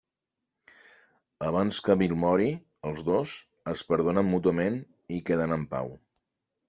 Abans 1.49 1.81
que 1.87 1.95
Bill 1.99 2.15
mori, 2.23 2.47
els 2.93 3.03
dos 3.11 3.35
es 3.75 3.85
perdonen 3.93 4.31
mútuament 4.33 4.81
i 5.19 5.21
queden 5.29 5.55
en 5.59 5.69
pau. 5.77 5.95